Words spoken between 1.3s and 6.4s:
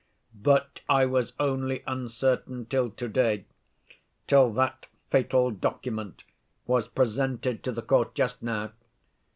only uncertain till to‐day, till that fatal document